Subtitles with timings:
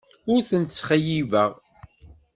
[0.33, 1.51] Ur tent-ttxeyyibeɣ.